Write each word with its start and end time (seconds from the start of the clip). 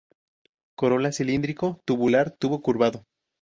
Corola 0.75 1.11
cilíndrico-tubular, 1.11 2.31
tubo 2.35 2.63
curvado. 2.63 3.05